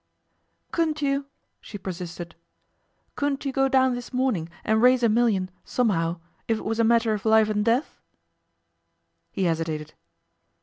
'Couldn't 0.71 1.03
you,' 1.03 1.27
she 1.59 1.77
persisted, 1.77 2.33
'couldn't 3.15 3.45
you 3.45 3.51
go 3.53 3.67
down 3.67 3.93
this 3.93 4.11
morning 4.11 4.49
and 4.63 4.81
raise 4.81 5.03
a 5.03 5.09
million, 5.09 5.51
somehow, 5.63 6.19
if 6.47 6.57
it 6.57 6.65
was 6.65 6.79
a 6.79 6.83
matter 6.83 7.13
of 7.13 7.23
life 7.23 7.51
and 7.51 7.63
death?' 7.63 7.99
He 9.31 9.43
hesitated. 9.43 9.93